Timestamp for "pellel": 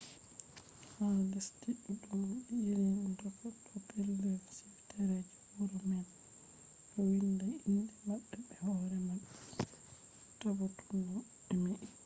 3.87-4.39